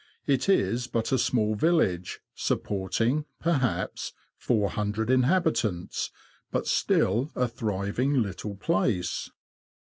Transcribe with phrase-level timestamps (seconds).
[0.25, 6.09] It is but a small village, supporting, perhaps, 400 inhabitants,
[6.49, 9.29] but still a thriving little place.